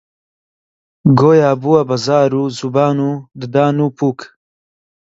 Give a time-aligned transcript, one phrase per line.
[1.19, 4.19] گۆیا بووە بە زار و زوبان و ددان و پووک: